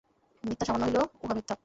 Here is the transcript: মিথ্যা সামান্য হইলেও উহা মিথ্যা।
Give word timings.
মিথ্যা 0.43 0.65
সামান্য 0.67 0.83
হইলেও 0.85 1.05
উহা 1.23 1.33
মিথ্যা। 1.37 1.55